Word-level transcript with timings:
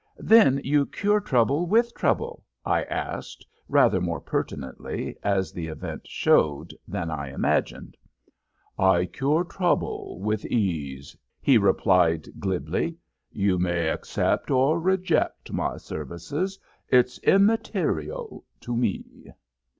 "Then 0.17 0.59
you 0.63 0.87
cure 0.87 1.19
trouble 1.21 1.67
with 1.67 1.93
trouble?" 1.93 2.43
I 2.65 2.85
asked, 2.85 3.45
rather 3.69 4.01
more 4.01 4.19
pertinently, 4.19 5.15
as 5.21 5.51
the 5.53 5.67
event 5.67 6.07
showed, 6.07 6.73
than 6.87 7.11
I 7.11 7.29
imagined. 7.31 7.95
"I 8.79 9.05
cure 9.05 9.43
trouble 9.43 10.19
with 10.19 10.43
ease," 10.47 11.15
he 11.39 11.59
replied 11.59 12.27
glibly. 12.39 12.97
"You 13.29 13.59
may 13.59 13.89
accept 13.89 14.49
or 14.49 14.79
reject 14.79 15.53
my 15.53 15.77
services. 15.77 16.57
It's 16.87 17.19
immaterial 17.19 18.43
to 18.61 18.75
me." 18.75 19.27